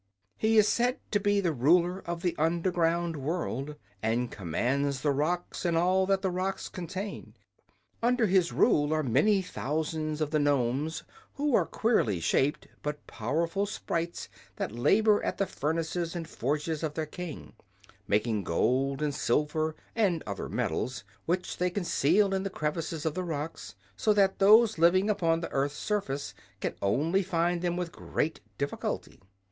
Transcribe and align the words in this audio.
"He 0.35 0.57
is 0.57 0.67
said 0.67 0.97
to 1.11 1.19
be 1.19 1.41
the 1.41 1.53
Ruler 1.53 1.99
of 2.07 2.23
the 2.23 2.35
Underground 2.39 3.17
World, 3.17 3.75
and 4.01 4.31
commands 4.31 5.01
the 5.01 5.11
rocks 5.11 5.63
and 5.63 5.77
all 5.77 6.07
that 6.07 6.23
the 6.23 6.31
rocks 6.31 6.69
contain. 6.69 7.35
Under 8.01 8.25
his 8.25 8.51
rule 8.51 8.95
are 8.95 9.03
many 9.03 9.43
thousands 9.43 10.19
of 10.19 10.31
the 10.31 10.39
Nomes, 10.39 11.03
who 11.35 11.53
are 11.53 11.67
queerly 11.67 12.19
shaped 12.19 12.67
but 12.81 13.05
powerful 13.05 13.67
sprites 13.67 14.27
that 14.55 14.71
labor 14.71 15.21
at 15.21 15.37
the 15.37 15.45
furnaces 15.45 16.15
and 16.15 16.27
forges 16.27 16.81
of 16.81 16.95
their 16.95 17.05
king, 17.05 17.53
making 18.07 18.43
gold 18.43 19.03
and 19.03 19.13
silver 19.13 19.75
and 19.95 20.23
other 20.25 20.49
metals 20.49 21.03
which 21.27 21.57
they 21.57 21.69
conceal 21.69 22.33
in 22.33 22.41
the 22.41 22.49
crevices 22.49 23.05
of 23.05 23.13
the 23.13 23.23
rocks, 23.23 23.75
so 23.95 24.13
that 24.13 24.39
those 24.39 24.79
living 24.79 25.11
upon 25.11 25.41
the 25.41 25.51
earth's 25.51 25.75
surface 25.75 26.33
can 26.59 26.73
only 26.81 27.21
find 27.21 27.61
them 27.61 27.77
with 27.77 27.91
great 27.91 28.39
difficulty. 28.57 29.21